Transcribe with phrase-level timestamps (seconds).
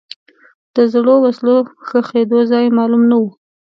[0.75, 1.55] د زړو وسلو
[1.87, 3.23] ښخېدو ځای معلوم نه و.